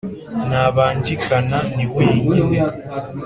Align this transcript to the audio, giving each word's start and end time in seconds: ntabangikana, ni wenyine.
ntabangikana, 0.47 1.57
ni 1.75 1.85
wenyine. 1.93 2.59